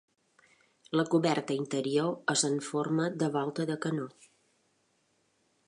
[0.99, 4.09] La coberta interior és en forma de volta de canó.